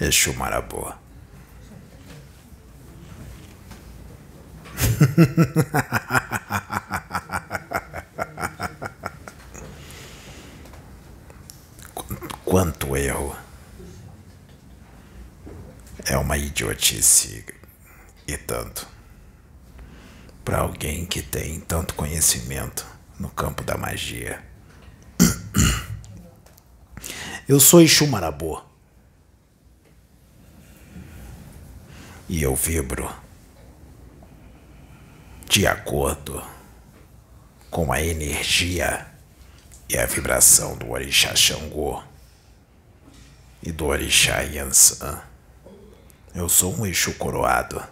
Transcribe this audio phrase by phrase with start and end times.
[0.00, 0.92] Exu Marabô.
[12.44, 13.36] Quanto erro.
[16.04, 17.44] É uma idiotice
[18.26, 18.86] e tanto.
[20.44, 22.86] Para alguém que tem tanto conhecimento
[23.18, 24.40] no campo da magia.
[27.48, 28.67] Eu sou Exu Marabô.
[32.28, 33.10] E eu vibro
[35.48, 36.44] de acordo
[37.70, 39.06] com a energia
[39.88, 42.02] e a vibração do Orixá Xangô
[43.62, 45.22] e do Orixá Yansan.
[46.34, 47.82] Eu sou um Exu coroado.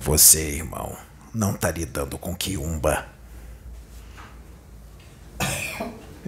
[0.00, 0.96] Você, irmão,
[1.34, 3.06] não tá lidando com quiumba.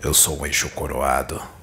[0.03, 1.56] Eu sou um Exu coroado.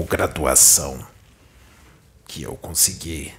[0.00, 1.06] O graduação
[2.26, 3.34] que eu consegui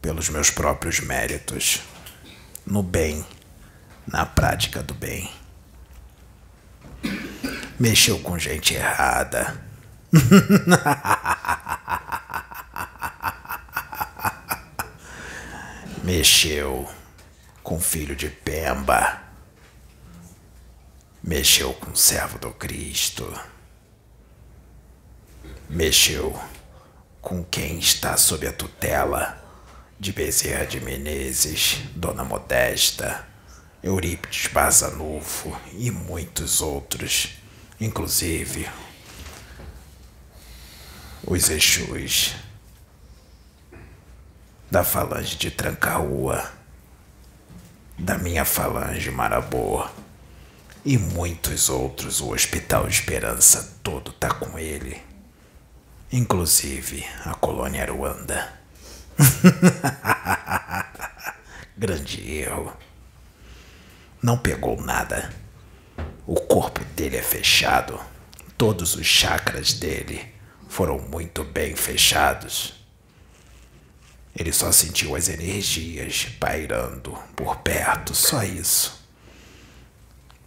[0.00, 1.80] pelos meus próprios méritos
[2.64, 3.26] no bem,
[4.06, 5.28] na prática do bem.
[7.80, 9.60] Mexeu com gente errada.
[16.04, 16.88] Mexeu
[17.60, 19.20] com filho de Pemba.
[21.20, 23.26] Mexeu com servo do Cristo.
[25.72, 26.38] Mexeu
[27.22, 29.42] com quem está sob a tutela
[29.98, 33.26] de Bezerra de Menezes, Dona Modesta,
[33.82, 37.38] Eurípides Barzanufo e muitos outros,
[37.80, 38.68] inclusive
[41.26, 42.34] os Exus
[44.70, 46.52] da falange de Trancaúa,
[47.98, 49.88] da minha falange Marabô
[50.84, 52.20] e muitos outros.
[52.20, 55.00] O Hospital Esperança todo tá com ele,
[56.12, 58.60] inclusive a colônia Ruanda.
[61.76, 62.76] Grande erro.
[64.22, 65.32] Não pegou nada.
[66.26, 67.98] O corpo dele é fechado.
[68.58, 70.32] Todos os chakras dele
[70.68, 72.74] foram muito bem fechados.
[74.36, 79.02] Ele só sentiu as energias pairando por perto, só isso.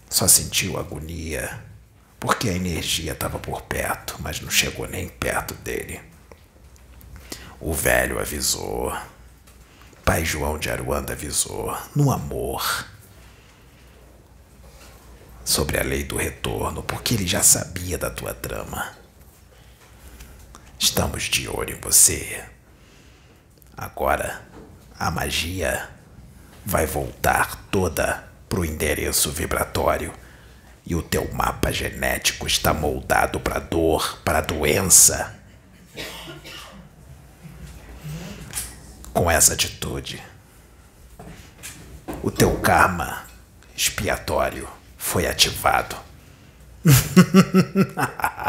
[0.10, 1.64] Só sentiu agonia,
[2.26, 6.02] porque a energia estava por perto, mas não chegou nem perto dele.
[7.60, 8.92] O velho avisou.
[10.04, 12.88] Pai João de Aruanda avisou, no amor,
[15.44, 18.98] sobre a lei do retorno, porque ele já sabia da tua trama.
[20.80, 22.44] Estamos de olho em você.
[23.78, 24.42] Agora,
[24.98, 25.92] a magia
[26.66, 30.12] vai voltar toda pro endereço vibratório
[30.86, 35.34] e o teu mapa genético está moldado para dor, para doença.
[39.12, 40.22] Com essa atitude,
[42.22, 43.24] o teu karma
[43.76, 45.96] expiatório foi ativado.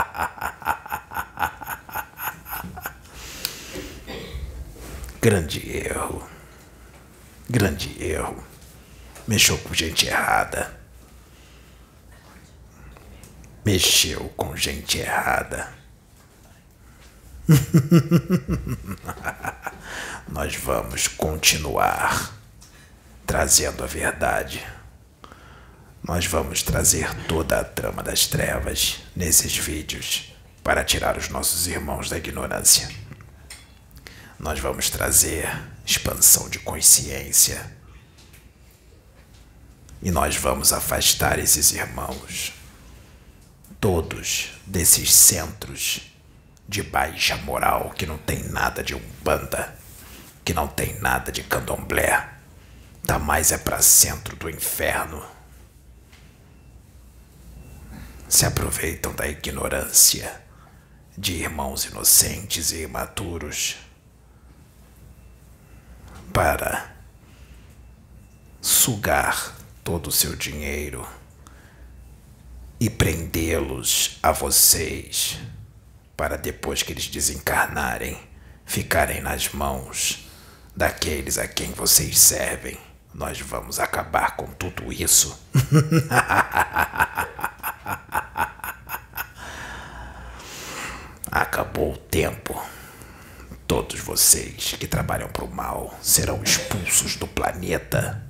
[5.22, 6.28] Grande erro.
[7.48, 8.44] Grande erro.
[9.26, 10.75] Mexeu com gente errada.
[13.66, 15.74] Mexeu com gente errada.
[20.30, 22.32] Nós vamos continuar
[23.26, 24.64] trazendo a verdade.
[26.00, 32.08] Nós vamos trazer toda a trama das trevas nesses vídeos para tirar os nossos irmãos
[32.08, 32.88] da ignorância.
[34.38, 35.50] Nós vamos trazer
[35.84, 37.76] expansão de consciência.
[40.00, 42.52] E nós vamos afastar esses irmãos,
[43.80, 46.12] todos desses centros
[46.68, 49.76] de baixa moral que não tem nada de umbanda,
[50.44, 52.34] que não tem nada de candomblé,
[53.06, 55.24] tá mais é para centro do inferno.
[58.28, 60.42] Se aproveitam da ignorância
[61.16, 63.76] de irmãos inocentes e imaturos
[66.32, 66.94] para
[68.60, 71.06] sugar todo o seu dinheiro
[72.78, 75.38] e prendê-los a vocês,
[76.16, 78.18] para depois que eles desencarnarem,
[78.64, 80.28] ficarem nas mãos
[80.74, 82.78] daqueles a quem vocês servem.
[83.14, 85.40] Nós vamos acabar com tudo isso.
[91.30, 92.62] Acabou o tempo.
[93.66, 98.22] Todos vocês que trabalham para o mal serão expulsos do planeta.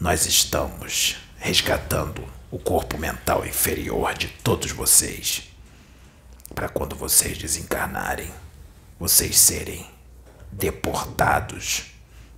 [0.00, 5.50] Nós estamos resgatando o corpo mental inferior de todos vocês,
[6.54, 8.32] para quando vocês desencarnarem,
[8.98, 9.86] vocês serem
[10.50, 11.92] deportados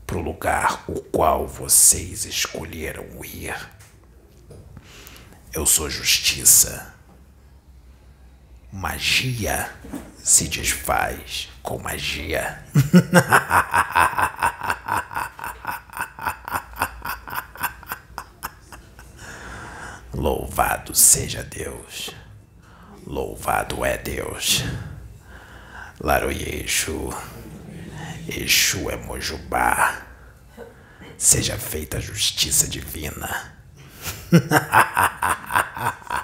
[0.07, 3.55] para o lugar o qual vocês escolheram ir.
[5.53, 6.95] Eu sou justiça.
[8.73, 9.73] Magia
[10.23, 12.65] se desfaz com magia.
[20.13, 22.11] Louvado seja Deus.
[23.07, 24.65] Louvado é Deus.
[26.01, 27.11] Laroye Exu.
[28.29, 30.03] Exu é Mojubá.
[31.17, 33.55] Seja feita a justiça divina.